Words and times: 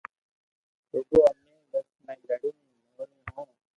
روگو 0.91 1.19
امي 1.29 1.51
ڊپس 1.71 1.87
۾ 2.05 2.13
لڙين 2.27 2.57
ئوري 2.93 3.19
ھون 3.33 3.47